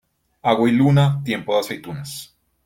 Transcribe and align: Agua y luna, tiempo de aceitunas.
Agua 0.41 0.67
y 0.67 0.71
luna, 0.71 1.21
tiempo 1.23 1.53
de 1.53 1.59
aceitunas. 1.59 2.35